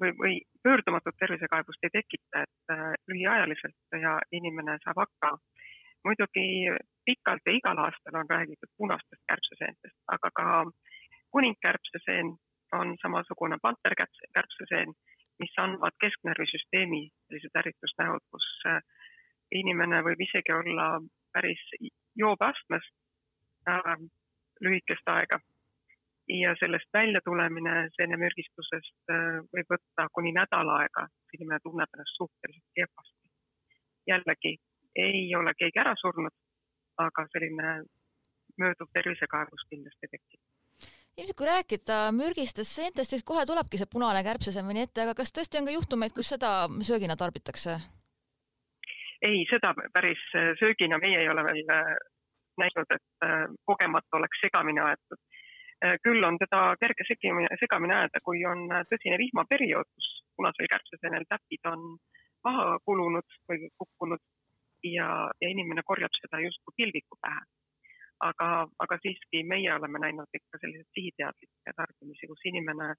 või, 0.00 0.12
või 0.22 0.34
pöördumatut 0.62 1.16
tervisekaebust 1.18 1.86
ei 1.86 1.94
tekita, 1.98 2.42
et 2.44 2.74
äh, 2.74 2.92
lühiajaliselt 3.10 4.00
ja 4.02 4.18
inimene 4.32 4.78
saab 4.84 5.02
hakkama. 5.04 5.38
muidugi 6.06 6.70
pikalt 7.04 7.42
ja 7.46 7.52
igal 7.58 7.78
aastal 7.82 8.14
on 8.20 8.28
räägitud 8.30 8.70
punastest 8.78 9.22
kärbseseentest, 9.30 9.96
aga 10.14 10.30
ka 10.38 10.46
kuningkärbseseen 11.34 12.28
on 12.78 12.94
samasugune 13.02 13.56
panterkärbseseen, 13.62 14.92
mis 15.42 15.54
andvad 15.64 15.96
kesknärvisüsteemi 16.04 17.00
sellised 17.26 17.58
ärritusnäod, 17.60 18.22
kus 18.30 18.46
äh, 18.70 18.80
inimene 19.60 20.02
võib 20.06 20.22
isegi 20.28 20.52
olla 20.52 20.86
päris 21.32 21.62
joobeastmes 22.22 22.86
äh, 23.68 23.92
lühikest 24.60 25.14
aega. 25.16 25.40
Ja 26.28 26.54
sellest 26.60 26.88
väljatulemine 26.94 27.74
seenemürgistusest 27.96 29.12
äh, 29.14 29.38
võib 29.54 29.74
võtta 29.74 30.08
kuni 30.12 30.32
nädal 30.34 30.70
aega, 30.78 31.06
inimene 31.36 31.60
tunneb 31.62 31.92
ennast 31.94 32.18
suhteliselt 32.18 32.72
kehvasti. 32.74 33.30
jällegi 34.10 34.56
ei 34.96 35.34
ole 35.36 35.52
keegi 35.58 35.80
ära 35.82 35.94
surnud, 36.00 36.34
aga 36.98 37.26
selline 37.32 37.76
mööduv 38.58 38.90
tervisekaebus 38.92 39.68
kindlasti 39.70 40.10
tekib 40.10 40.40
ilmselt 41.16 41.36
kui 41.38 41.46
rääkida 41.48 41.98
mürgistest 42.12 42.76
seentest, 42.76 43.10
siis 43.10 43.22
kohe 43.24 43.46
tulebki 43.48 43.78
see 43.80 43.88
punane 43.92 44.20
kärbsesemini 44.24 44.82
ette, 44.84 45.00
aga 45.06 45.14
kas 45.16 45.32
tõesti 45.32 45.60
on 45.60 45.68
ka 45.68 45.72
juhtumeid, 45.72 46.12
kus 46.12 46.34
seda 46.34 46.50
söögina 46.84 47.16
tarbitakse? 47.16 47.78
ei, 49.24 49.46
seda 49.50 49.72
päris 49.94 50.20
söögina 50.60 50.98
meie 51.00 51.22
ei 51.22 51.28
ole 51.32 51.44
veel 51.46 51.72
äh, 51.72 51.94
näinud, 52.60 52.92
et 52.96 53.24
äh, 53.24 53.44
kogemata 53.64 54.20
oleks 54.20 54.40
segamini 54.44 54.82
aetud. 54.84 55.20
Äh, 55.84 55.98
küll 56.02 56.24
on 56.24 56.38
teda 56.40 56.60
kerge 56.80 57.04
segamini, 57.08 57.48
segamini 57.60 57.94
ajada, 57.94 58.22
kui 58.24 58.44
on 58.48 58.64
tõsine 58.90 59.18
vihmaperiood, 59.20 59.88
kus 59.92 60.08
punasel 60.36 60.70
kärbseseenel 60.72 61.26
täpid 61.28 61.68
on 61.72 61.84
maha 62.44 62.78
kulunud 62.84 63.36
või 63.50 63.68
kukkunud 63.76 64.22
ja, 64.88 65.08
ja 65.42 65.52
inimene 65.52 65.84
korjab 65.84 66.16
seda 66.16 66.40
justkui 66.40 66.76
pilviku 66.80 67.18
pähe 67.20 67.44
aga, 68.24 68.48
aga 68.84 68.98
siiski 69.02 69.42
meie 69.44 69.72
oleme 69.74 70.00
näinud 70.04 70.38
ikka 70.38 70.60
selliseid 70.60 70.88
sihiteadlikke 70.98 71.74
tarbimisi, 71.76 72.28
kus 72.30 72.44
inimene 72.50 72.94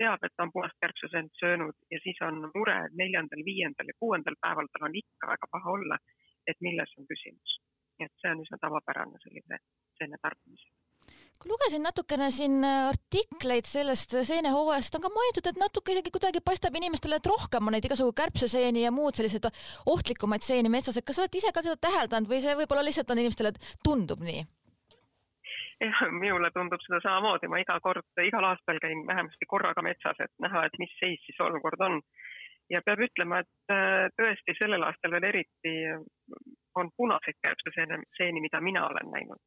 teab, 0.00 0.24
et 0.24 0.34
ta 0.36 0.44
on 0.44 0.52
punast 0.52 0.76
kärbseseent 0.84 1.32
söönud 1.40 1.76
ja 1.90 2.00
siis 2.02 2.20
on 2.28 2.50
mure 2.54 2.76
neljandal, 3.00 3.44
viiendal 3.48 3.92
ja 3.92 4.00
kuuendal 4.00 4.36
päeval 4.40 4.68
tal 4.72 4.88
on 4.90 4.98
ikka 5.02 5.32
väga 5.32 5.48
paha 5.56 5.76
olla, 5.78 5.98
et 6.46 6.60
milles 6.60 6.92
on 6.98 7.08
küsimus. 7.12 7.60
nii 7.98 8.10
et 8.10 8.20
see 8.20 8.30
on 8.34 8.42
üsna 8.44 8.58
tavapärane 8.60 9.18
selline 9.22 9.58
seene 9.98 10.18
tarbimisel 10.20 10.74
kui 10.76 10.85
lugesin 11.44 11.84
natukene 11.84 12.30
siin 12.34 12.64
artikleid 12.64 13.68
sellest 13.68 14.16
seenehooajast, 14.28 14.96
on 14.96 15.04
ka 15.04 15.12
mainitud, 15.12 15.50
et 15.50 15.60
natuke 15.60 15.92
isegi 15.92 16.12
kuidagi 16.14 16.42
paistab 16.44 16.76
inimestele, 16.78 17.20
et 17.20 17.30
rohkem 17.30 17.68
on 17.68 17.76
neid 17.76 17.84
igasugu 17.84 18.14
kärbseseeni 18.16 18.86
ja 18.86 18.92
muud 18.94 19.18
selliseid 19.18 19.50
ohtlikumaid 19.92 20.46
seeni 20.46 20.72
metsas, 20.72 20.96
et 20.96 21.06
kas 21.06 21.18
sa 21.18 21.26
oled 21.26 21.40
ise 21.40 21.52
ka 21.52 21.64
seda 21.66 21.76
täheldanud 21.88 22.30
või 22.30 22.40
see 22.44 22.56
võib-olla 22.58 22.86
lihtsalt 22.86 23.12
on 23.12 23.22
inimestele, 23.22 23.52
tundub 23.84 24.24
nii? 24.26 24.46
jah, 25.84 26.06
minule 26.08 26.50
tundub 26.54 26.80
seda 26.84 27.02
samamoodi, 27.04 27.50
ma 27.52 27.60
iga 27.60 27.76
kord, 27.84 28.06
igal 28.24 28.46
aastal 28.48 28.80
käin 28.80 29.02
vähemasti 29.08 29.48
korraga 29.48 29.84
metsas, 29.84 30.16
et 30.24 30.32
näha, 30.40 30.64
et 30.66 30.78
mis 30.80 30.94
seis 31.02 31.20
siis 31.26 31.40
olukord 31.44 31.84
on. 31.88 32.00
ja 32.70 32.80
peab 32.82 32.98
ütlema, 33.04 33.44
et 33.44 33.74
äh, 33.74 34.08
tõesti 34.18 34.56
sellel 34.58 34.82
aastal 34.82 35.12
veel 35.14 35.28
eriti 35.28 35.74
on 36.80 36.88
punaseid 36.96 37.38
kärbseseene, 37.44 38.00
seeni, 38.16 38.42
mida 38.42 38.60
mina 38.60 38.86
olen 38.88 39.12
näinud. 39.12 39.38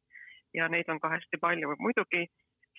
Ja 0.54 0.68
neid 0.68 0.88
on 0.88 1.00
ka 1.00 1.12
hästi 1.14 1.40
palju, 1.40 1.74
muidugi 1.78 2.26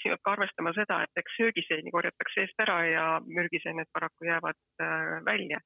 siin 0.02 0.14
peab 0.14 0.24
ka 0.26 0.36
arvestama 0.36 0.74
seda, 0.78 1.02
et 1.06 1.22
eks 1.22 1.38
söögiseeni 1.40 1.94
korjatakse 1.94 2.46
eest 2.46 2.64
ära 2.66 2.78
ja 2.88 3.06
mürgiseened 3.26 3.90
paraku 3.94 4.30
jäävad 4.30 4.60
äh, 4.82 5.18
välja. 5.26 5.62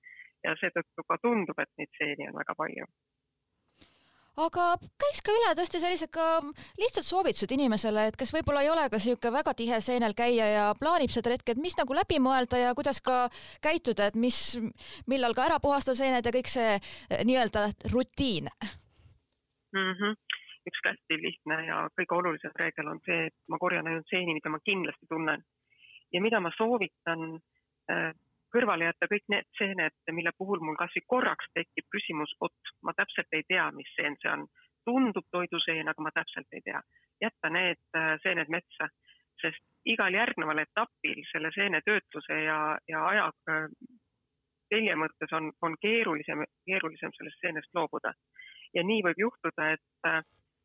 Ja 0.46 0.54
seetõttu 0.60 1.06
ka 1.10 1.18
tundub, 1.24 1.58
et 1.60 1.72
neid 1.80 1.94
seeni 1.98 2.28
on 2.30 2.36
väga 2.38 2.54
palju. 2.58 2.86
Aga 4.46 4.64
käiks 5.00 5.22
ka 5.24 5.32
üle 5.32 5.54
tõesti 5.56 5.80
sellised 5.80 6.12
ka 6.12 6.26
lihtsalt 6.82 7.08
soovitused 7.08 7.54
inimesele, 7.56 8.10
et 8.10 8.18
kes 8.20 8.34
võib-olla 8.36 8.66
ei 8.66 8.70
ole 8.70 8.84
ka 8.92 9.00
niisugune 9.00 9.32
väga 9.38 9.54
tihe 9.56 9.80
seenel 9.82 10.14
käija 10.18 10.50
ja 10.52 10.66
plaanib 10.76 11.14
seda 11.14 11.32
retke, 11.32 11.56
et 11.56 11.62
mis 11.64 11.78
nagu 11.80 11.96
läbi 11.96 12.20
mõelda 12.20 12.60
ja 12.60 12.74
kuidas 12.76 13.00
ka 13.06 13.30
käituda, 13.64 14.12
et 14.12 14.20
mis, 14.20 14.58
millal 15.08 15.34
ka 15.38 15.48
ära 15.48 15.62
puhastada 15.64 15.96
seened 16.02 16.28
ja 16.28 16.36
kõik 16.36 16.52
see 16.52 16.76
eh, 16.76 17.24
nii-öelda 17.24 17.70
rutiin? 17.96 18.52
Mm. 19.72 19.96
-hmm 19.96 20.25
üks 20.70 20.82
hästi 20.86 21.18
lihtne 21.22 21.60
ja 21.68 21.82
kõige 22.00 22.18
olulisem 22.18 22.54
reegel 22.60 22.88
on 22.92 23.02
see, 23.06 23.28
et 23.30 23.36
ma 23.50 23.60
korjan 23.62 23.88
ainult 23.88 24.10
seeni, 24.10 24.34
mida 24.38 24.50
ma 24.50 24.60
kindlasti 24.66 25.10
tunnen. 25.10 25.44
ja 26.14 26.22
mida 26.22 26.40
ma 26.40 26.52
soovitan 26.58 27.36
eh, 27.92 28.12
kõrvale 28.56 28.88
jätta 28.88 29.10
kõik 29.12 29.26
need 29.34 29.48
seened, 29.60 29.96
mille 30.16 30.32
puhul 30.38 30.62
mul 30.64 30.78
kasvõi 30.80 31.04
korraks 31.14 31.50
tekib 31.58 31.88
küsimus, 31.92 32.32
vot 32.42 32.76
ma 32.88 32.94
täpselt 32.96 33.36
ei 33.36 33.44
tea, 33.48 33.68
mis 33.76 33.92
seen 33.98 34.16
see 34.22 34.32
on. 34.32 34.48
tundub 34.86 35.26
toiduseen, 35.34 35.88
aga 35.90 36.04
ma 36.06 36.12
täpselt 36.14 36.52
ei 36.54 36.62
tea. 36.62 36.80
jätta 37.22 37.50
need 37.50 37.80
äh, 37.98 38.12
seened 38.24 38.52
metsa, 38.54 38.88
sest 39.42 39.64
igal 39.94 40.14
järgneval 40.14 40.62
etapil 40.62 41.24
selle 41.32 41.50
seene 41.56 41.82
töötluse 41.86 42.38
ja, 42.44 42.60
ja 42.88 43.02
aja 43.08 43.26
telje 44.70 44.94
äh, 44.94 45.00
mõttes 45.04 45.34
on, 45.38 45.50
on 45.66 45.78
keerulisem, 45.82 46.44
keerulisem 46.70 47.14
sellest 47.18 47.42
seenest 47.42 47.74
loobuda. 47.74 48.14
ja 48.76 48.84
nii 48.84 49.02
võib 49.08 49.24
juhtuda, 49.26 49.72
et 49.74 50.08
äh, 50.12 50.22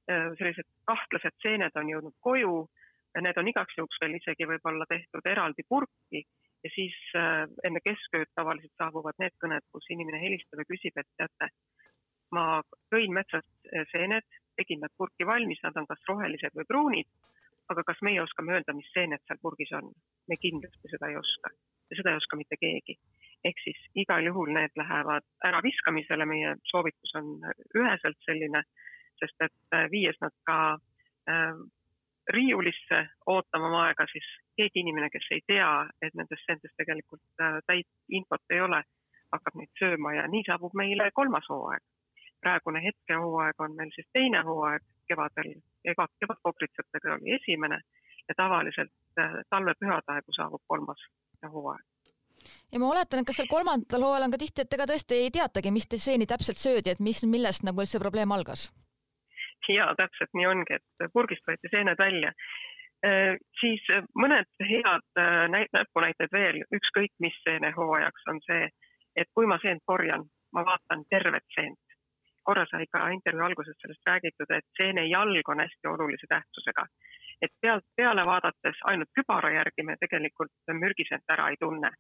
sellised 0.09 0.66
kahtlased 0.88 1.37
seened 1.42 1.76
on 1.76 1.90
jõudnud 1.92 2.16
koju, 2.25 2.54
need 3.21 3.38
on 3.38 3.49
igaks 3.50 3.76
juhuks 3.78 3.99
veel 4.02 4.16
isegi 4.19 4.47
võib-olla 4.49 4.87
tehtud 4.90 5.26
eraldi 5.26 5.66
purki 5.69 6.25
ja 6.64 6.71
siis 6.75 6.97
äh, 7.16 7.47
enne 7.64 7.80
keskööd 7.85 8.30
tavaliselt 8.38 8.75
saabuvad 8.78 9.19
need 9.23 9.35
kõned, 9.42 9.64
kus 9.73 9.88
inimene 9.90 10.21
helistab 10.23 10.62
ja 10.62 10.69
küsib, 10.69 11.00
et 11.00 11.09
teate, 11.19 11.50
ma 12.37 12.61
tõin 12.92 13.14
metsast 13.16 13.73
äh, 13.73 13.87
seened, 13.92 14.26
tegin 14.61 14.83
nad 14.85 14.92
purki 14.99 15.26
valmis, 15.26 15.62
nad 15.64 15.76
on 15.80 15.88
kas 15.90 16.04
rohelised 16.09 16.57
või 16.57 16.69
pruunid, 16.69 17.11
aga 17.73 17.85
kas 17.87 18.02
meie 18.07 18.23
oskame 18.23 18.57
öelda, 18.57 18.75
mis 18.76 18.90
seened 18.95 19.23
seal 19.26 19.40
purgis 19.42 19.73
on? 19.78 19.92
me 20.30 20.37
kindlasti 20.38 20.92
seda 20.92 21.09
ei 21.11 21.16
oska 21.19 21.50
ja 21.90 21.97
seda 21.99 22.12
ei 22.12 22.21
oska 22.21 22.37
mitte 22.38 22.59
keegi. 22.61 22.95
ehk 23.49 23.62
siis 23.64 23.78
igal 23.99 24.26
juhul 24.26 24.52
need 24.54 24.75
lähevad 24.76 25.25
äraviskamisele, 25.49 26.26
meie 26.28 26.54
soovitus 26.71 27.14
on 27.19 27.30
üheselt 27.75 28.19
selline, 28.26 28.62
sest 29.20 29.46
et 29.46 29.76
äh, 29.76 29.86
viies 29.92 30.18
nad 30.20 30.34
ka 30.48 30.58
äh, 31.30 31.60
riiulisse 32.32 33.00
ootama 33.26 33.68
oma 33.68 33.84
aega, 33.88 34.06
siis 34.12 34.26
keegi 34.56 34.82
inimene, 34.84 35.10
kes 35.10 35.28
ei 35.34 35.42
tea, 35.46 35.70
et 36.02 36.14
nendes 36.14 36.42
seentes 36.46 36.72
tegelikult 36.78 37.42
äh, 37.42 37.60
täit 37.66 37.88
infot 38.08 38.54
ei 38.54 38.60
ole, 38.66 38.82
hakkab 39.32 39.58
neid 39.58 39.72
sööma 39.78 40.14
ja 40.16 40.26
nii 40.30 40.44
saabub 40.46 40.74
meile 40.78 41.10
kolmas 41.14 41.48
hooaeg. 41.50 41.82
praegune 42.40 42.80
hetkehooaeg 42.80 43.60
on 43.60 43.74
meil 43.76 43.90
siis 43.94 44.06
teine 44.16 44.40
hooaeg, 44.46 44.82
kevadel, 45.08 45.50
kevad, 45.84 46.12
kevadkobritsatega 46.20 47.14
oli 47.14 47.34
esimene 47.36 47.80
ja 48.28 48.34
tavaliselt 48.36 48.92
äh, 49.18 49.40
talvepühade 49.50 50.16
aegu 50.16 50.36
saabub 50.36 50.62
kolmas 50.66 51.08
hooaeg 51.52 51.86
ja 52.72 52.78
ma 52.80 52.88
oletan, 52.88 53.20
et 53.20 53.26
kas 53.28 53.36
seal 53.40 53.50
kolmandal 53.50 54.06
hooajal 54.06 54.26
on 54.26 54.34
ka 54.34 54.38
tihti, 54.40 54.64
et 54.64 54.76
ega 54.76 54.86
tõesti 54.88 55.18
ei 55.24 55.30
teatagi, 55.34 55.72
mis 55.74 55.88
seeni 55.96 56.26
täpselt 56.26 56.56
söödi, 56.56 56.94
et 56.94 57.00
mis, 57.00 57.24
millest 57.24 57.66
nagu 57.66 57.82
üldse 57.82 58.00
probleem 58.00 58.32
algas 58.32 58.70
ja 59.74 59.92
täpselt 59.98 60.34
nii 60.34 60.46
ongi, 60.46 60.78
et 60.78 61.12
purgist 61.14 61.46
võeti 61.46 61.70
seened 61.72 61.98
välja. 61.98 62.32
Äh, 63.06 63.36
siis 63.60 63.84
mõned 64.18 64.48
head 64.60 65.20
äh, 65.20 65.46
näpunäited 65.72 66.32
veel, 66.32 66.58
ükskõik 66.78 67.14
mis 67.24 67.36
seenehooajaks 67.46 68.26
on 68.32 68.40
see, 68.44 68.66
et 69.16 69.30
kui 69.34 69.48
ma 69.48 69.56
seent 69.62 69.80
korjan, 69.88 70.26
ma 70.52 70.64
vaatan 70.66 71.06
tervet 71.08 71.46
seent. 71.54 71.80
korra 72.44 72.64
sai 72.66 72.86
ka 72.92 73.08
intervjuu 73.14 73.44
alguses 73.46 73.76
sellest 73.80 74.08
räägitud, 74.08 74.52
et 74.56 74.66
seene 74.76 75.02
jalg 75.06 75.48
on 75.52 75.60
hästi 75.60 75.88
olulise 75.88 76.26
tähtsusega. 76.28 76.84
et 77.42 77.52
pealt 77.62 77.84
peale 77.96 78.22
vaadates 78.26 78.78
ainult 78.90 79.10
kübara 79.18 79.50
järgi 79.54 79.82
me 79.82 79.96
tegelikult 80.00 80.72
mürgiseent 80.84 81.32
ära 81.32 81.48
ei 81.48 81.56
tunne. 81.60 81.90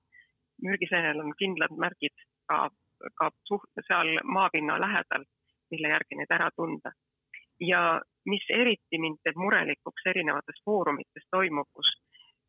mürgiseenel 0.62 1.20
on 1.20 1.32
kindlad 1.38 1.76
märgid 1.84 2.16
ka, 2.48 2.68
ka 3.14 3.30
suht 3.48 3.84
seal 3.88 4.18
maapinna 4.24 4.80
lähedal, 4.80 5.24
mille 5.70 5.88
järgi 5.88 6.16
neid 6.16 6.36
ära 6.38 6.50
tunda 6.56 6.92
ja 7.60 8.00
mis 8.26 8.44
eriti 8.48 8.98
mind 8.98 9.20
teeb 9.24 9.36
murelikuks 9.36 10.06
erinevates 10.12 10.62
foorumites 10.64 11.26
toimub, 11.30 11.68
kus 11.74 11.92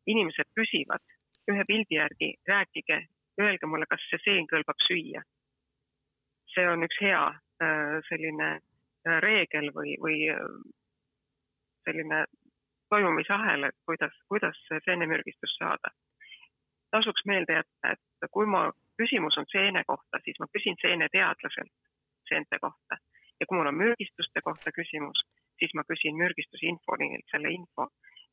inimesed 0.06 0.50
küsivad 0.58 1.04
ühe 1.50 1.64
pildi 1.68 1.96
järgi, 1.98 2.34
rääkige, 2.48 2.98
öelge 3.40 3.66
mulle, 3.66 3.86
kas 3.90 4.04
see 4.10 4.20
seen 4.24 4.46
kõlbab 4.50 4.84
süüa. 4.86 5.22
see 6.54 6.68
on 6.68 6.84
üks 6.84 6.98
hea 7.00 7.22
äh, 7.64 7.98
selline 8.08 8.48
äh, 8.52 9.18
reegel 9.24 9.70
või, 9.76 9.96
või 10.04 10.18
äh, 10.28 10.42
selline 11.88 12.24
toimumisahel, 12.92 13.64
et 13.64 13.78
kuidas, 13.88 14.12
kuidas 14.28 14.58
seenemürgistust 14.84 15.58
saada. 15.58 15.94
tasuks 16.90 17.24
meelde 17.24 17.56
jätta, 17.56 17.94
et 17.96 18.30
kui 18.30 18.46
ma, 18.46 18.70
küsimus 19.00 19.38
on 19.38 19.48
seene 19.48 19.84
kohta, 19.88 20.20
siis 20.24 20.38
ma 20.38 20.46
küsin 20.52 20.76
seeneteadlaselt 20.82 21.72
seente 22.28 22.58
kohta 22.60 23.00
ja 23.42 23.46
kui 23.46 23.58
mul 23.58 23.70
on 23.72 23.78
mürgistuste 23.78 24.40
kohta 24.46 24.70
küsimus, 24.78 25.22
siis 25.58 25.72
ma 25.74 25.82
küsin 25.90 26.14
mürgistusinfonilt 26.20 27.26
selle 27.34 27.50
info, 27.58 27.88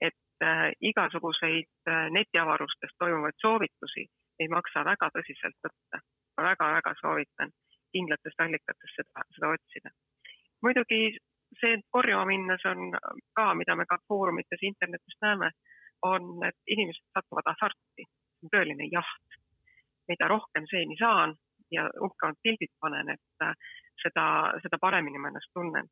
et 0.07 0.45
äh, 0.45 0.69
igasuguseid 0.91 1.89
äh, 1.89 2.03
netiavarustes 2.17 2.93
toimuvaid 3.01 3.37
soovitusi 3.41 4.05
ei 4.39 4.47
maksa 4.53 4.85
väga 4.85 5.09
tõsiselt 5.17 5.57
võtta. 5.65 6.05
ma 6.37 6.43
väga-väga 6.51 6.93
soovitan 7.01 7.49
kindlatest 7.93 8.39
allikatest 8.45 8.95
seda, 8.99 9.25
seda 9.35 9.49
otsida. 9.55 9.89
muidugi 10.63 11.01
see 11.61 11.81
korjama 11.95 12.25
minnes 12.29 12.63
on 12.71 12.93
ka, 13.37 13.47
mida 13.61 13.75
me 13.75 13.85
ka 13.89 13.97
foorumites 14.07 14.63
internetis 14.71 15.17
näeme, 15.25 15.51
on, 16.11 16.29
et 16.47 16.73
inimesed 16.75 17.05
satuvad 17.17 17.49
hasarti, 17.51 18.05
tõeline 18.53 18.87
jaht. 18.93 19.39
mida 20.09 20.27
rohkem 20.27 20.65
seeni 20.69 20.95
saan 20.97 21.35
ja 21.71 21.83
uhkemad 22.05 22.37
pildid 22.43 22.71
panen, 22.81 23.09
et 23.13 23.43
äh, 23.45 23.53
seda, 24.03 24.25
seda 24.63 24.77
paremini 24.81 25.19
ma 25.19 25.31
ennast 25.31 25.51
tunnen. 25.53 25.89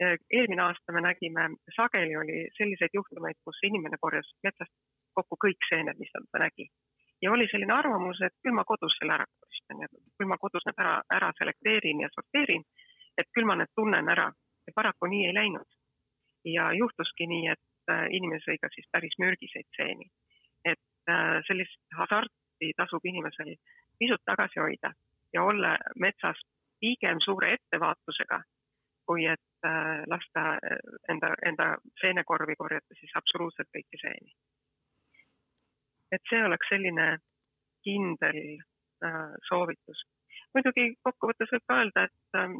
eelmine 0.00 0.62
aasta 0.62 0.92
me 0.96 1.00
nägime, 1.04 1.42
sageli 1.76 2.14
oli 2.16 2.36
selliseid 2.58 2.94
juhtumeid, 2.94 3.36
kus 3.44 3.58
inimene 3.68 3.98
korjas 4.00 4.30
metsast 4.42 4.72
kokku 5.14 5.36
kõik 5.44 5.66
seened, 5.68 5.98
mis 5.98 6.12
ta 6.14 6.38
nägi. 6.44 6.68
ja 7.22 7.32
oli 7.32 7.46
selline 7.52 7.74
arvamus, 7.74 8.20
et 8.24 8.32
küll 8.42 8.56
ma 8.56 8.64
kodus 8.64 8.94
selle 8.98 9.12
ära 9.18 9.26
koristan 9.40 9.82
ja 9.82 9.88
küll 10.18 10.28
ma 10.28 10.38
kodus 10.40 10.64
need 10.66 10.78
ära, 10.84 10.94
ära 11.16 11.32
selekteerin 11.38 12.00
ja 12.00 12.08
sorteerin, 12.14 12.64
et 13.18 13.28
küll 13.34 13.44
ma 13.44 13.58
need 13.60 13.72
tunnen 13.76 14.08
ära 14.08 14.30
ja 14.66 14.72
paraku 14.74 15.06
nii 15.06 15.26
ei 15.26 15.34
läinud. 15.34 15.68
ja 16.44 16.72
juhtuski 16.72 17.26
nii, 17.26 17.48
et 17.52 17.92
äh, 17.92 18.06
inimene 18.16 18.40
sõi 18.40 18.56
ka 18.62 18.68
siis 18.72 18.88
päris 18.92 19.16
mürgiseid 19.20 19.68
seeni. 19.76 20.08
et 20.64 21.10
äh, 21.10 21.40
sellist 21.46 21.80
hasarti 21.98 22.72
tasub 22.76 23.04
inimesel 23.04 23.54
pisut 23.98 24.22
tagasi 24.24 24.60
hoida 24.60 24.92
ja 25.34 25.44
olla 25.44 25.76
metsas 26.00 26.40
pigem 26.80 27.20
suure 27.24 27.52
ettevaatusega, 27.56 28.40
kui 29.06 29.26
et 29.26 29.66
äh, 29.66 30.02
lasta 30.10 30.44
enda, 31.12 31.34
enda 31.46 31.66
seenekorvi 32.00 32.56
korjata 32.58 32.98
siis 32.98 33.12
absoluutselt 33.20 33.68
kõiki 33.76 34.00
seeni. 34.02 34.32
et 36.12 36.22
see 36.28 36.40
oleks 36.44 36.66
selline 36.68 37.04
kindel 37.86 38.40
soovitus. 39.48 40.00
muidugi 40.54 40.94
kokkuvõttes 41.06 41.52
võib 41.52 41.62
ka 41.68 41.76
öelda, 41.80 42.02
et 42.08 42.38
ähm, 42.40 42.56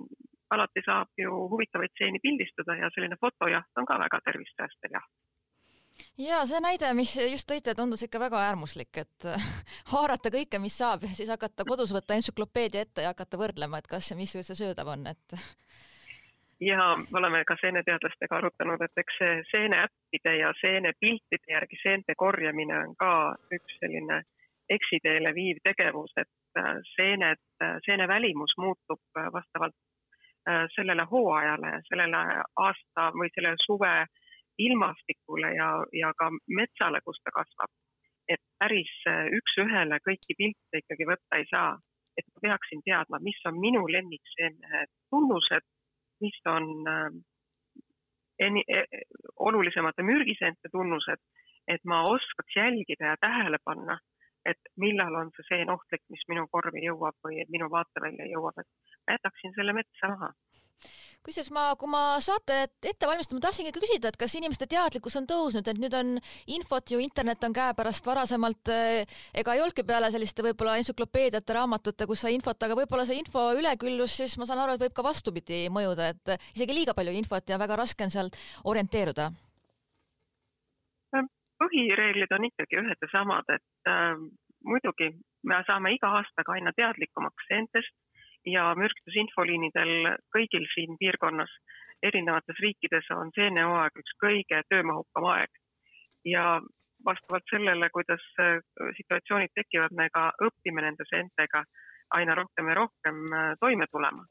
alati 0.51 0.83
saab 0.87 1.11
ju 1.19 1.33
huvitavaid 1.53 1.93
stseeni 1.95 2.21
pildistada 2.23 2.77
ja 2.79 2.91
selline 2.95 3.19
fotojaht 3.21 3.83
on 3.83 3.87
ka 3.91 3.99
väga 4.05 4.21
tervist 4.25 4.57
säästev 4.57 4.97
jaht. 4.99 5.11
Ja 6.19 6.41
see 6.49 6.61
näide, 6.63 6.93
mis 6.97 7.13
just 7.17 7.49
tõite, 7.51 7.75
tundus 7.77 8.03
ikka 8.07 8.21
väga 8.23 8.41
äärmuslik, 8.49 9.03
et 9.03 9.29
haarata 9.95 10.33
kõike, 10.35 10.61
mis 10.63 10.79
saab 10.79 11.07
ja 11.07 11.13
siis 11.17 11.31
hakata 11.33 11.67
kodus 11.69 11.95
võtta 11.97 12.17
entsüklopeedia 12.19 12.87
ette 12.87 13.07
ja 13.07 13.15
hakata 13.15 13.41
võrdlema, 13.41 13.81
et 13.81 13.91
kas 13.91 14.11
ja 14.11 14.19
mis 14.19 14.33
see 14.33 14.59
söödav 14.63 14.91
on, 14.93 15.07
et 15.11 15.37
ja 16.71 16.91
me 17.03 17.23
oleme 17.23 17.45
ka 17.49 17.57
seeneteadlastega 17.61 18.41
arutanud, 18.41 18.83
et 18.85 19.05
eks 19.05 19.21
see 19.23 19.39
seeneäppide 19.53 20.37
ja 20.41 20.53
seenepiltide 20.61 21.57
järgi 21.57 21.81
seente 21.83 22.17
korjamine 22.17 22.79
on 22.87 22.97
ka 22.99 23.13
üks 23.53 23.81
selline 23.83 24.23
eksiteele 24.71 25.33
viiv 25.35 25.59
tegevus, 25.67 26.13
et 26.17 26.61
äh, 26.61 26.77
seened, 26.95 27.41
äh, 27.63 27.79
seene 27.87 28.07
välimus 28.09 28.55
muutub 28.59 29.03
äh, 29.19 29.33
vastavalt 29.35 29.75
Äh, 30.49 30.67
sellele 30.75 31.05
hooajale, 31.11 31.71
sellele 31.85 32.21
aasta 32.57 33.11
või 33.13 33.29
selle 33.35 33.51
suve 33.61 33.91
ilmastikule 34.67 35.55
ja, 35.57 35.71
ja 35.97 36.13
ka 36.19 36.31
metsale, 36.59 37.01
kus 37.05 37.21
ta 37.25 37.33
kasvab. 37.35 37.73
et 38.31 38.43
päris 38.63 38.91
äh, 39.11 39.27
üks-ühele 39.39 39.99
kõiki 40.07 40.37
pilte 40.39 40.83
ikkagi 40.83 41.07
võtta 41.09 41.41
ei 41.41 41.47
saa. 41.51 41.73
et 42.19 42.27
ma 42.35 42.41
peaksin 42.49 42.83
teadma, 42.85 43.19
mis 43.23 43.41
on 43.49 43.59
minu 43.61 43.87
lemmikseene 43.89 44.85
tunnused, 45.11 45.67
mis 46.21 46.39
on 46.47 46.67
äh, 46.89 47.11
eni, 48.41 48.65
e, 48.69 48.85
olulisemate 49.49 50.03
mürgiseente 50.03 50.71
tunnused, 50.73 51.21
et 51.69 51.85
ma 51.85 52.03
oskaks 52.09 52.57
jälgida 52.57 53.13
ja 53.13 53.17
tähele 53.21 53.59
panna, 53.65 53.99
et 54.45 54.73
millal 54.81 55.15
on 55.21 55.33
see 55.37 55.49
seen 55.49 55.71
ohtlik, 55.71 56.03
mis 56.13 56.23
minu 56.33 56.47
korvi 56.53 56.85
jõuab 56.87 57.17
või 57.27 57.45
minu 57.53 57.69
vaatevälja 57.73 58.31
jõuab, 58.33 58.63
et 58.63 58.90
jätaksin 59.09 59.57
selle 59.57 59.73
metsa 59.77 60.13
maha. 60.15 60.33
Kusjuures 61.21 61.51
ma, 61.53 61.63
kui 61.77 61.89
ma 61.93 62.17
saatet 62.25 62.87
ette 62.89 63.09
valmistan, 63.09 63.37
ma 63.37 63.43
tahtsingi 63.45 63.75
küsida, 63.77 64.09
et 64.09 64.17
kas 64.17 64.33
inimeste 64.39 64.65
teadlikkus 64.71 65.19
on 65.21 65.27
tõusnud, 65.29 65.67
et 65.69 65.81
nüüd 65.83 65.93
on 65.99 66.15
infot 66.57 66.93
ju, 66.95 67.01
internet 67.05 67.45
on 67.45 67.53
käepärast, 67.59 68.09
varasemalt 68.09 68.73
eh, 68.73 69.05
ega 69.43 69.53
ei 69.53 69.61
olnudki 69.61 69.85
peale 69.85 70.09
selliste 70.15 70.47
võib-olla 70.47 70.79
entsüklopeediate, 70.81 71.57
raamatute, 71.59 72.09
kus 72.09 72.25
sai 72.25 72.33
infot, 72.39 72.57
aga 72.65 72.79
võib-olla 72.79 73.05
see 73.05 73.21
info 73.21 73.51
üleküllus, 73.59 74.17
siis 74.23 74.39
ma 74.41 74.49
saan 74.49 74.65
aru, 74.65 74.79
et 74.79 74.87
võib 74.87 74.97
ka 74.97 75.05
vastupidi 75.05 75.67
mõjuda, 75.69 76.09
et 76.15 76.35
isegi 76.57 76.79
liiga 76.79 76.97
palju 76.97 77.13
infot 77.21 77.53
ja 77.53 77.61
väga 77.61 77.77
raske 77.83 78.09
on 78.09 78.17
seal 78.17 78.33
orienteeruda. 78.73 79.29
Põhireeglid 81.61 82.33
on 82.33 82.49
ikkagi 82.49 82.81
ühed 82.81 83.05
ja 83.05 83.13
samad, 83.13 83.53
et 83.53 83.93
äh, 83.93 84.17
muidugi 84.65 85.13
me 85.45 85.61
saame 85.69 85.93
iga 85.93 86.15
aastaga 86.17 86.57
aina 86.57 86.73
teadlikumaks 86.77 87.53
endast 87.53 87.93
ja 88.47 88.71
mürgitusinfoliinidel 88.79 90.17
kõigil 90.35 90.67
siin 90.75 90.97
piirkonnas, 91.01 91.51
erinevates 92.03 92.61
riikides 92.65 93.11
on 93.17 93.33
seenehooaeg 93.37 93.99
üks 94.03 94.15
kõige 94.23 94.63
töömahukam 94.73 95.27
aeg. 95.35 95.51
ja 96.25 96.61
vastavalt 97.05 97.45
sellele, 97.51 97.91
kuidas 97.91 98.25
äh, 98.41 98.59
situatsioonid 98.97 99.53
tekivad, 99.55 99.95
me 99.97 100.09
ka 100.13 100.31
õpime 100.45 100.85
nende 100.85 101.07
seentega 101.09 101.65
aina 102.17 102.35
rohkem 102.35 102.69
ja 102.69 102.75
rohkem 102.75 103.25
äh, 103.33 103.55
toime 103.61 103.87
tulema. 103.91 104.27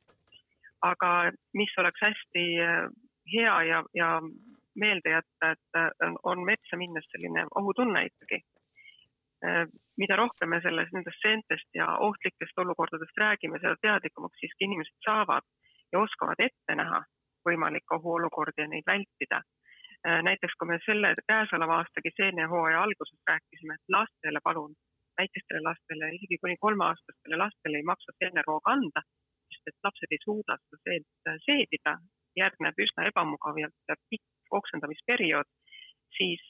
aga 0.81 1.31
mis 1.53 1.73
oleks 1.77 2.01
hästi 2.05 2.43
äh, 2.63 2.85
hea 3.33 3.55
ja, 3.67 3.83
ja 3.93 4.21
meelde 4.79 5.11
jätta, 5.11 5.51
et 5.51 6.13
on 6.23 6.45
metsa 6.45 6.77
minnes 6.77 7.05
selline 7.11 7.43
ohutunne 7.55 8.05
ikkagi. 8.05 8.37
Äh, 9.99 10.01
mida 10.01 10.15
rohkem 10.15 10.49
me 10.49 10.62
sellest, 10.62 10.93
nendest 10.93 11.19
seentest 11.21 11.69
ja 11.75 11.97
ohtlikest 11.99 12.57
olukordadest 12.57 13.17
räägime, 13.17 13.59
seda 13.59 13.75
teadlikumaks 13.81 14.39
siiski 14.39 14.65
inimesed 14.65 14.95
saavad 15.07 15.43
ja 15.91 15.99
oskavad 15.99 16.39
ette 16.39 16.75
näha 16.75 17.03
võimalikke 17.47 17.95
ohuolukordi 17.97 18.62
ja 18.62 18.67
neid 18.67 18.85
vältida. 18.88 19.41
Äh, 20.07 20.21
näiteks 20.23 20.55
kui 20.59 20.67
me 20.67 20.79
selle 20.85 21.15
käesoleva 21.27 21.81
aastagi 21.81 22.12
seenehooaja 22.15 22.83
alguses 22.83 23.19
rääkisime, 23.27 23.75
et 23.75 23.95
lastele 23.97 24.39
palun, 24.43 24.73
väikestele 25.19 25.62
lastele, 25.67 26.13
isegi 26.15 26.38
kuni 26.41 26.55
kolmeaastastele 26.59 27.35
lastele 27.43 27.77
ei 27.77 27.89
maksa 27.91 28.15
seenerooga 28.19 28.71
anda, 28.77 29.03
sest 29.51 29.67
et 29.67 29.83
lapsed 29.83 30.15
ei 30.15 30.23
suuda 30.23 30.55
seda 30.63 30.79
seent 30.88 31.33
seedida, 31.47 31.97
järgneb 32.39 32.79
üsna 32.85 33.09
ebamugav 33.12 33.59
ja 33.59 33.67
pikk 34.09 34.55
oksendamisperiood, 34.62 35.49
siis 36.15 36.45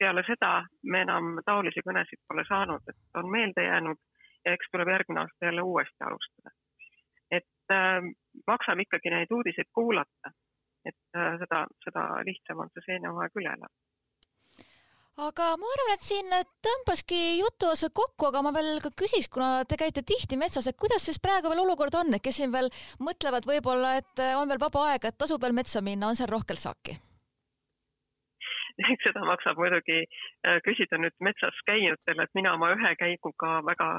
peale 0.00 0.24
seda 0.26 0.52
me 0.92 1.02
enam 1.06 1.36
taolisi 1.46 1.84
kõnesid 1.86 2.22
pole 2.28 2.44
saanud, 2.48 2.82
et 2.88 3.20
on 3.20 3.30
meelde 3.30 3.66
jäänud 3.66 4.00
ja 4.46 4.54
eks 4.56 4.72
tuleb 4.72 4.88
järgmine 4.94 5.20
aasta 5.24 5.50
jälle 5.50 5.62
uuesti 5.62 6.06
alustada. 6.08 6.56
et 7.30 7.72
äh, 7.72 8.00
maksab 8.46 8.80
ikkagi 8.86 9.12
neid 9.12 9.30
uudiseid 9.36 9.68
kuulata, 9.74 10.32
et 10.84 11.16
äh, 11.16 11.36
seda, 11.42 11.66
seda 11.84 12.06
lihtsam 12.26 12.64
on 12.64 12.72
see 12.74 12.86
seenehooaeg 12.86 13.38
üle 13.42 13.52
elada 13.58 13.76
aga 15.20 15.50
ma 15.60 15.68
arvan, 15.74 15.92
et 15.94 16.04
siin 16.04 16.32
tõmbaski 16.64 17.20
jutuosa 17.40 17.90
kokku, 17.92 18.30
aga 18.30 18.42
ma 18.46 18.54
veel 18.56 18.80
ka 18.80 18.92
küsiks, 19.02 19.28
kuna 19.32 19.66
te 19.68 19.76
käite 19.80 20.02
tihti 20.06 20.38
metsas, 20.40 20.66
et 20.70 20.78
kuidas 20.80 21.04
siis 21.04 21.20
praegu 21.20 21.52
veel 21.52 21.60
olukord 21.66 22.00
on, 22.00 22.14
et 22.16 22.24
kes 22.24 22.40
siin 22.40 22.54
veel 22.54 22.70
mõtlevad 23.04 23.48
võib-olla, 23.50 23.98
et 24.00 24.24
on 24.38 24.48
veel 24.48 24.62
vaba 24.62 24.88
aeg, 24.88 25.10
et 25.10 25.20
tasub 25.20 25.42
veel 25.42 25.56
metsa 25.56 25.84
minna, 25.84 26.08
on 26.08 26.18
seal 26.18 26.30
rohkelt 26.32 26.62
saaki? 26.62 26.96
eks 28.92 29.08
seda 29.08 29.24
maksab 29.26 29.58
muidugi 29.60 29.98
äh, 30.04 30.60
küsida 30.66 30.98
nüüd 31.00 31.16
metsas 31.20 31.56
käijatele, 31.68 32.26
et 32.26 32.34
mina 32.38 32.54
oma 32.58 32.72
ühe 32.76 32.94
käiguga 33.00 33.60
väga 33.66 33.90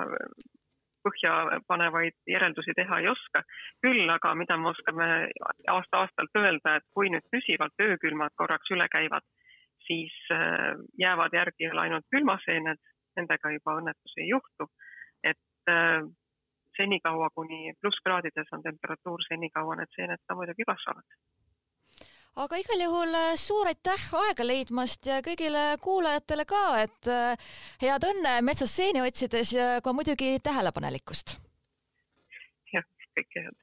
põhjapanevaid 1.05 2.17
järeldusi 2.29 2.75
teha 2.77 2.99
ei 3.01 3.09
oska. 3.09 3.43
küll 3.85 4.09
aga, 4.15 4.33
mida 4.35 4.57
me 4.57 4.69
oskame 4.69 5.07
aasta-aastalt 5.75 6.41
öelda, 6.43 6.75
et 6.77 6.87
kui 6.95 7.09
nüüd 7.13 7.25
püsivalt 7.33 7.85
öökülmad 7.87 8.35
korraks 8.37 8.71
üle 8.75 8.87
käivad, 8.95 9.25
siis 9.87 10.13
äh, 10.35 10.77
jäävad 11.03 11.37
järgi 11.39 11.71
ainult 11.85 12.07
külmaseened, 12.15 12.81
nendega 13.17 13.53
juba 13.57 13.77
õnnetusi 13.81 14.25
ei 14.25 14.29
juhtu. 14.35 14.69
et 15.23 15.69
äh, 15.69 16.01
senikaua, 16.77 17.29
kuni 17.35 17.73
plusskraadides 17.81 18.53
on 18.55 18.63
temperatuur, 18.63 19.21
senikaua 19.27 19.75
need 19.75 19.91
seened 19.97 20.21
ka 20.27 20.35
muidugi 20.35 20.65
kasvavad 20.69 21.05
aga 22.39 22.59
igal 22.61 22.83
juhul 22.85 23.15
äh, 23.17 23.33
suur 23.35 23.67
aitäh 23.67 24.03
aega 24.21 24.45
leidmast 24.45 25.05
ja 25.05 25.19
kõigile 25.25 25.77
kuulajatele 25.83 26.45
ka, 26.47 26.63
et 26.79 27.11
äh, 27.11 27.49
head 27.83 28.07
õnne 28.07 28.37
metsas 28.47 28.75
seeni 28.75 29.03
otsides 29.03 29.51
ja 29.55 29.71
ka 29.83 29.93
muidugi 29.93 30.37
tähelepanelikkust. 30.43 31.37
jah, 32.71 32.87
kõike 33.17 33.47
head 33.47 33.57